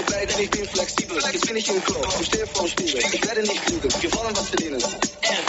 [0.00, 1.22] ich vorbei, denn ich bin flexibel.
[1.32, 3.00] Jetzt bin ich im Club, ich stehe vorm Spiegel.
[3.12, 4.82] Ich werde nicht lügen, wir wollen was verdienen.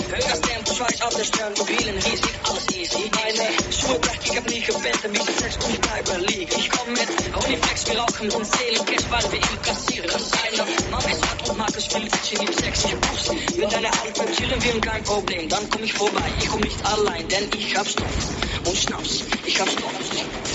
[0.10, 3.12] Höheres Tempo, Schweiß auf der Stirn, hier sieht alles easy.
[3.14, 6.60] Meine Schuhe weg, ich hab nie wie sie sechs und ich bleibe liegen.
[6.60, 10.10] Ich komm mit Honeyflex, wir rauchen und zählen Cash, weil wir ihn kassieren.
[10.10, 13.36] Seine Mama ist hart und Markus spielt sich in die sexy Pussy.
[13.58, 16.32] Mit deiner Alten chillen wir kein Problem, dann komm ich vorbei.
[16.40, 18.18] Ich komm nicht allein, denn ich hab Stoff
[18.66, 19.24] und Schnaps.
[19.46, 20.47] Ich hab Stoff.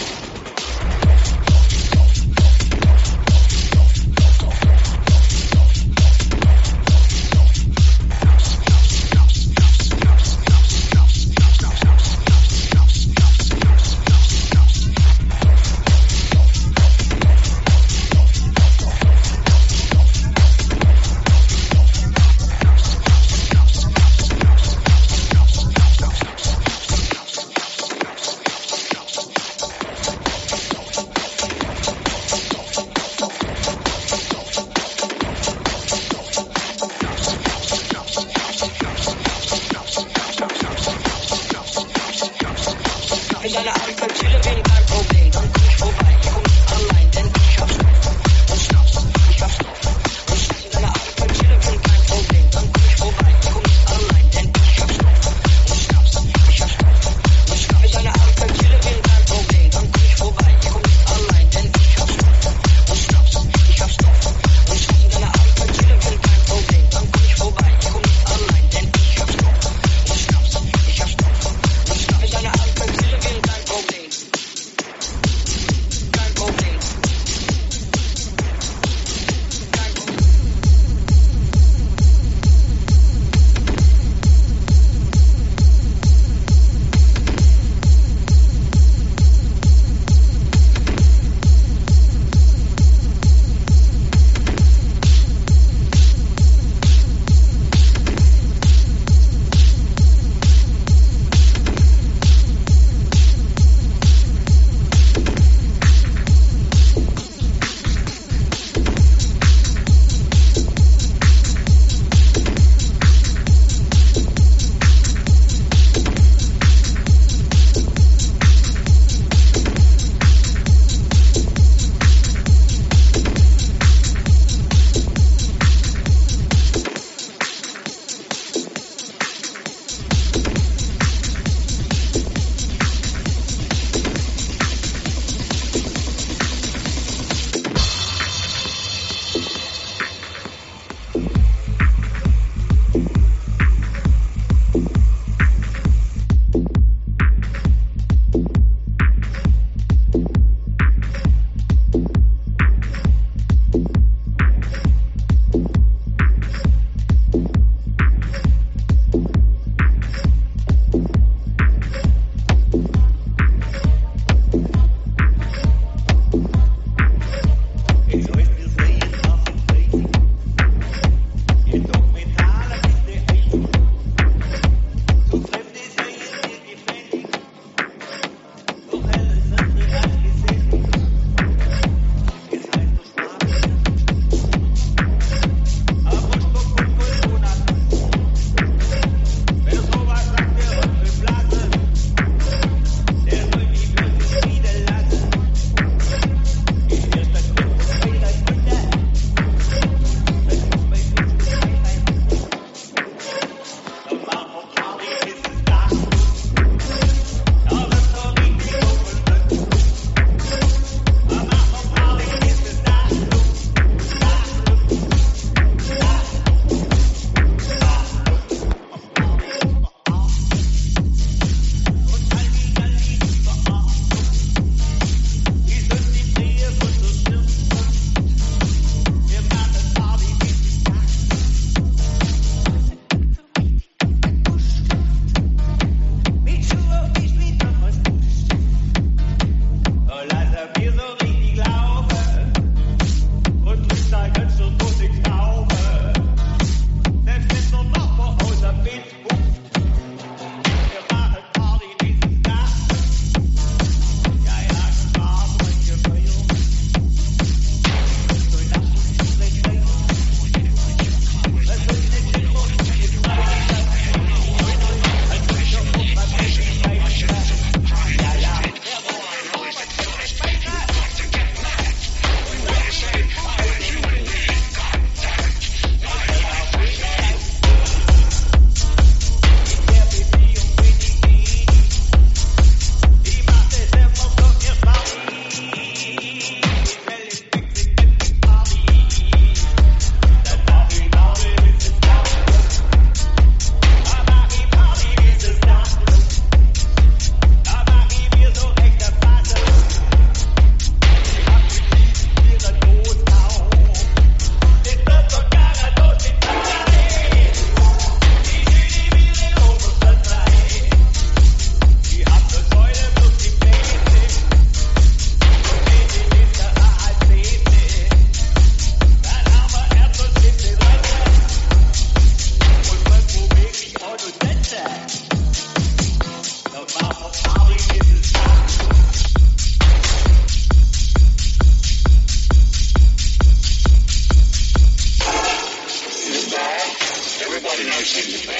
[337.54, 338.56] Everybody knows Superman.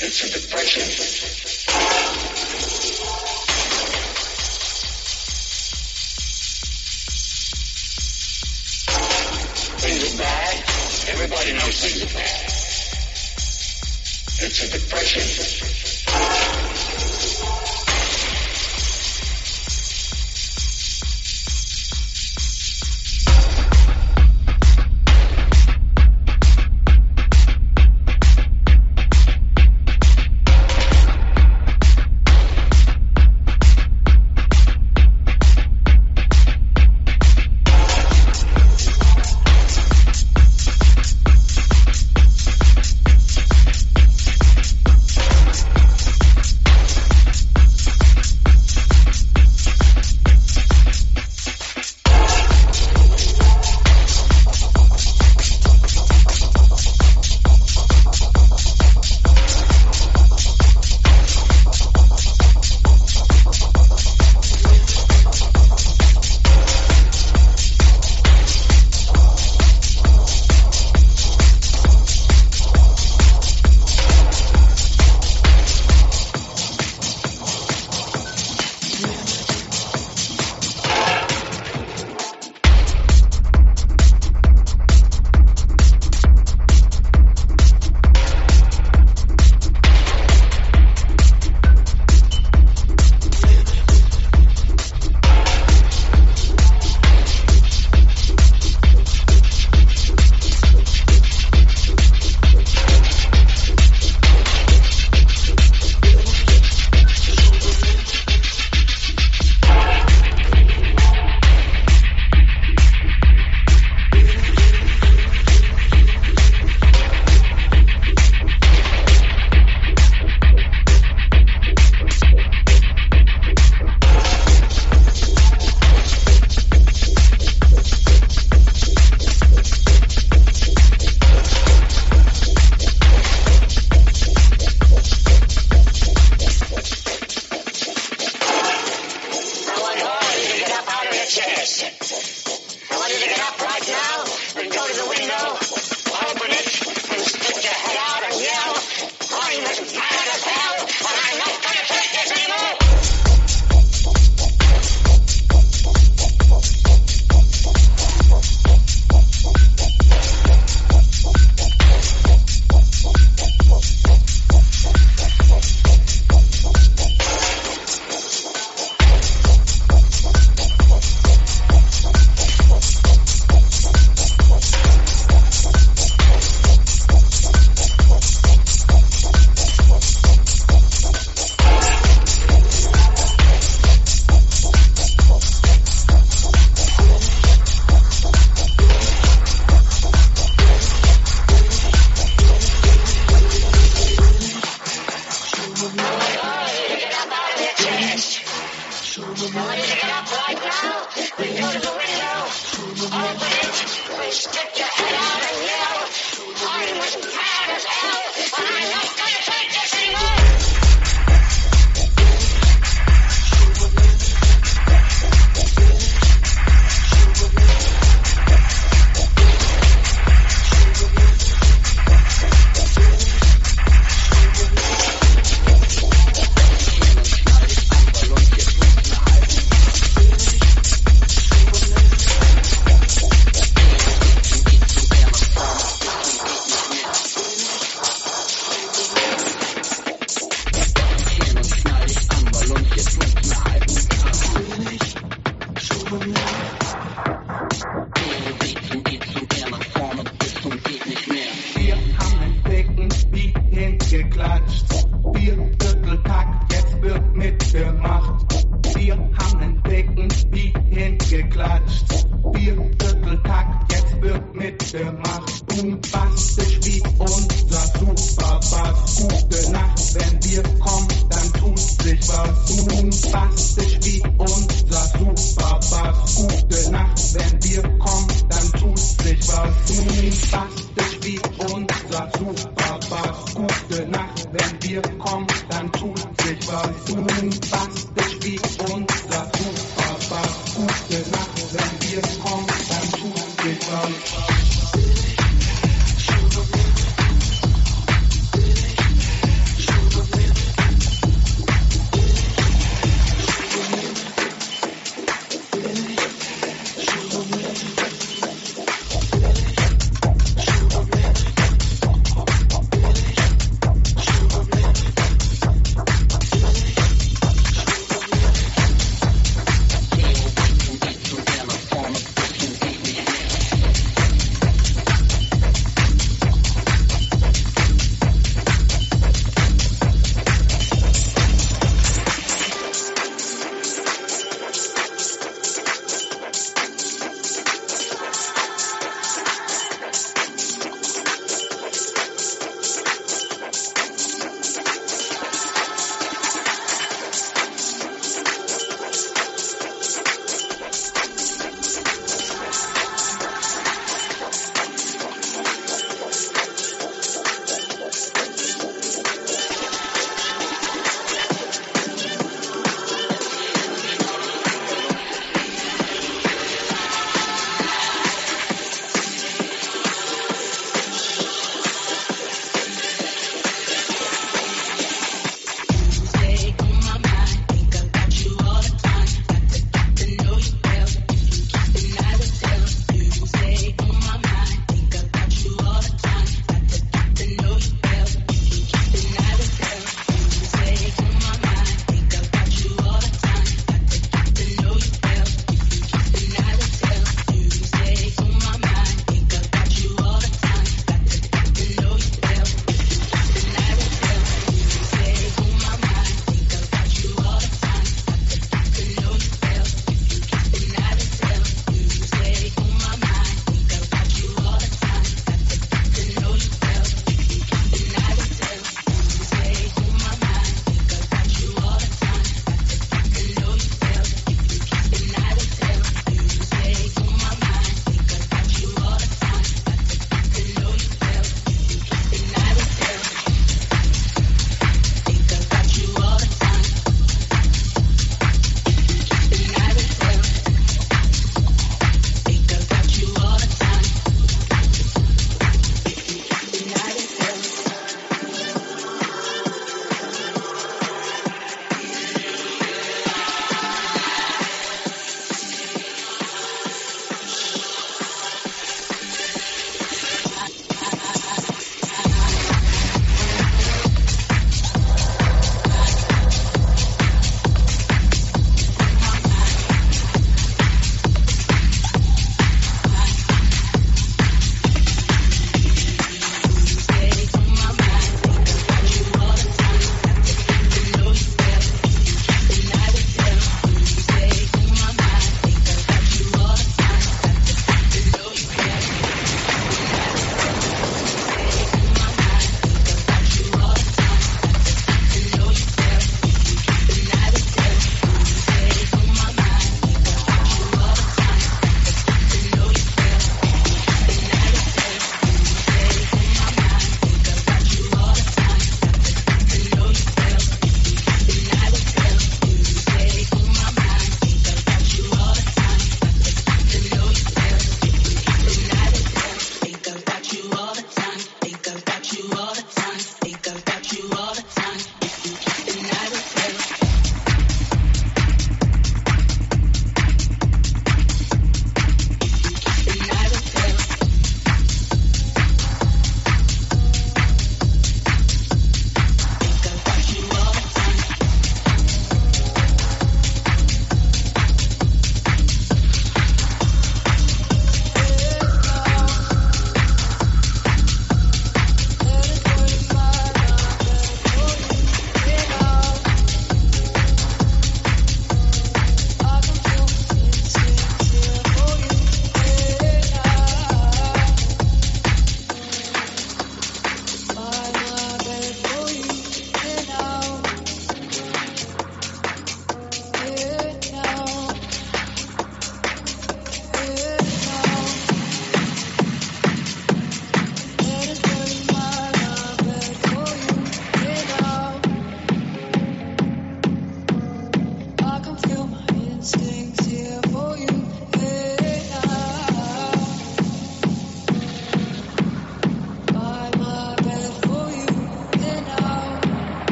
[0.00, 0.82] It's a depression.
[9.76, 10.56] Things are bad.
[11.10, 12.48] Everybody knows things are bad.
[14.42, 15.89] It's a depression.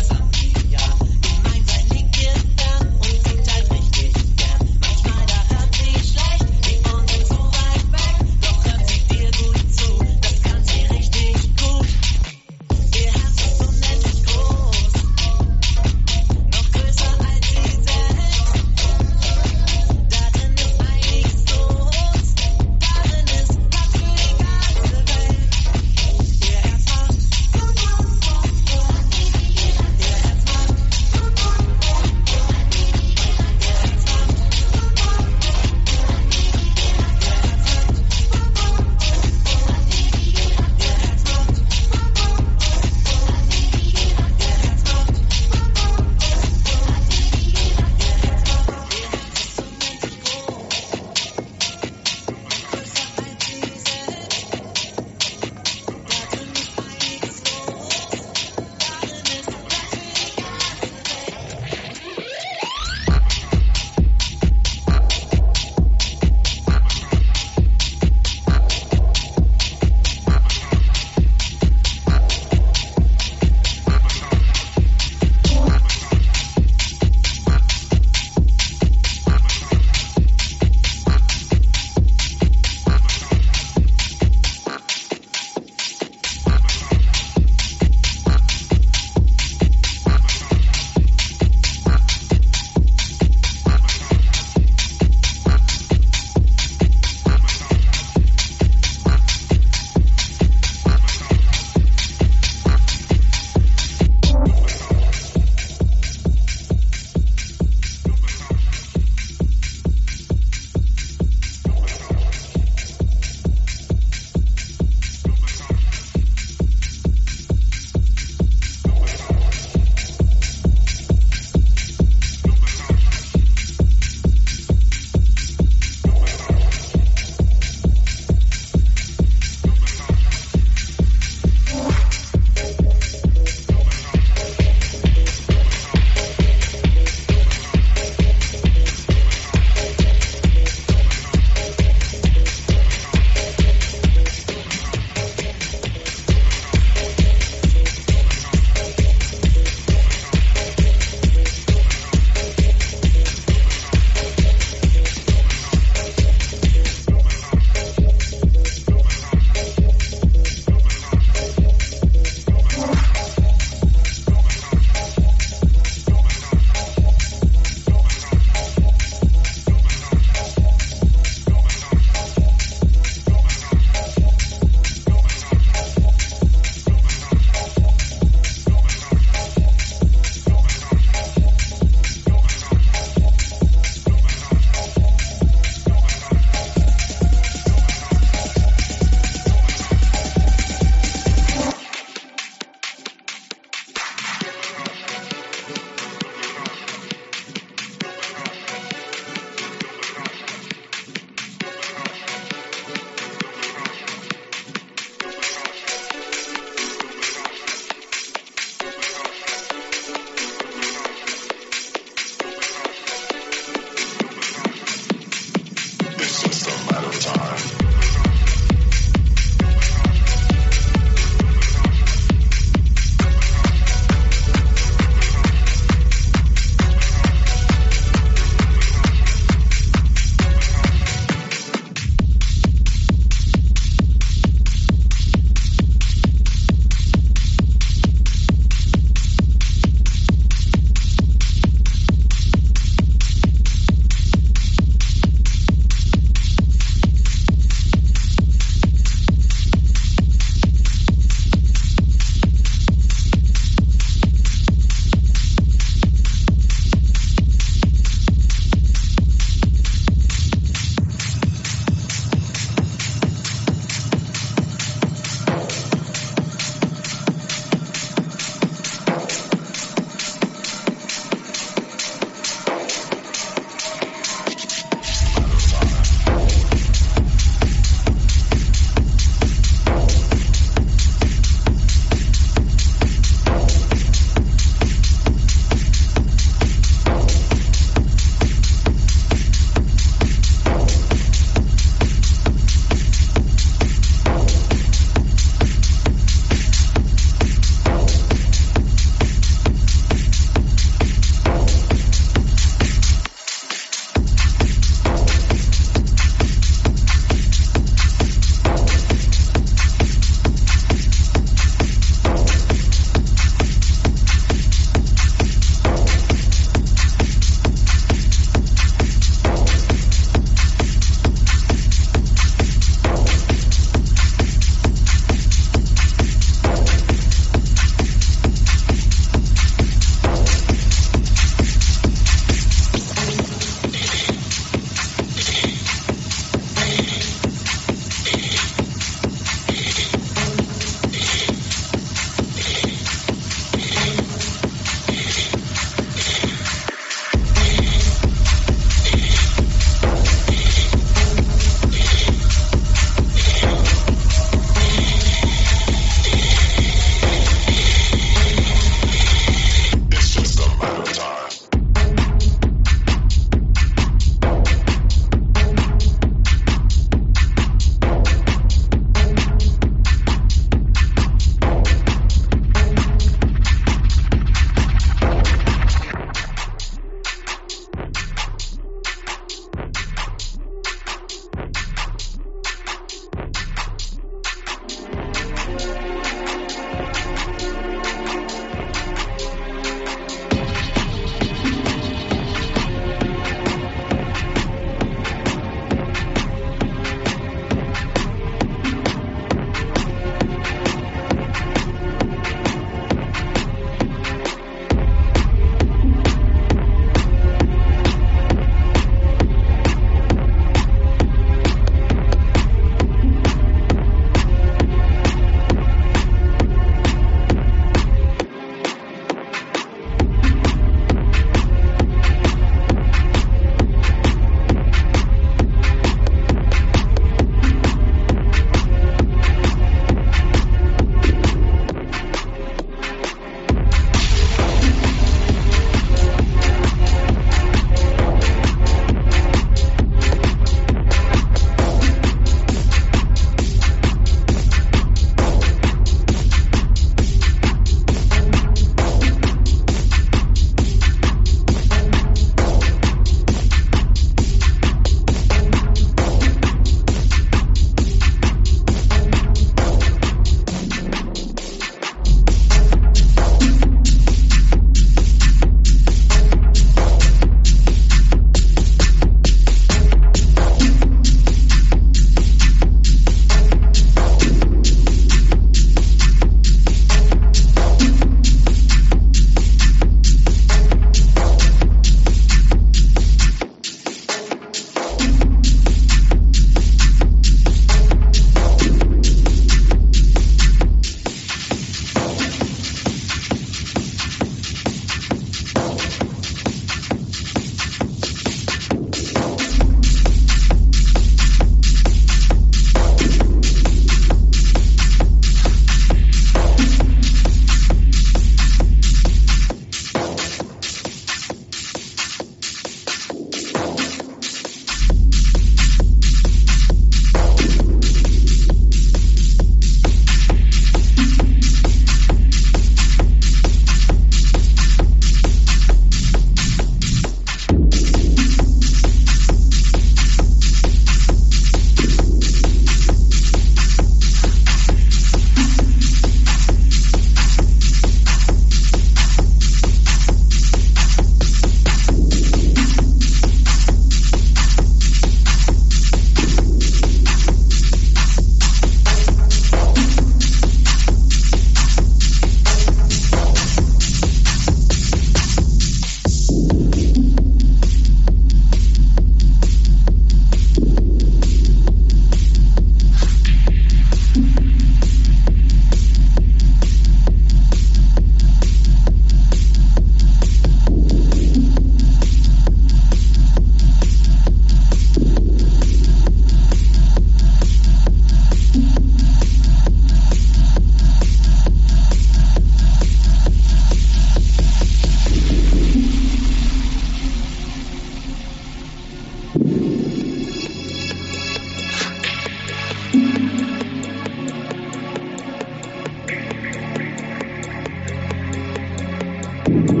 [599.71, 600.00] Bye.